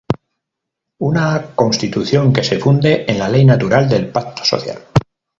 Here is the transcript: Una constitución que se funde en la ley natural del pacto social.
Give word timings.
Una 0.99 1.53
constitución 1.53 2.33
que 2.33 2.43
se 2.43 2.57
funde 2.57 3.05
en 3.07 3.19
la 3.19 3.29
ley 3.29 3.45
natural 3.45 3.87
del 3.87 4.09
pacto 4.11 4.43
social. 4.43 4.79